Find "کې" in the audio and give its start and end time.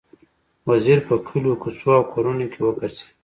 2.51-2.59